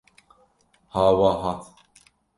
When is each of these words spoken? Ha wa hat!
Ha 0.95 1.03
wa 1.19 1.31
hat! 1.43 1.65